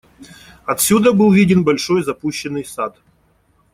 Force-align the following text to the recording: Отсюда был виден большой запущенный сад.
Отсюда 0.65 1.13
был 1.13 1.31
виден 1.31 1.63
большой 1.63 2.01
запущенный 2.03 2.65
сад. 2.65 2.97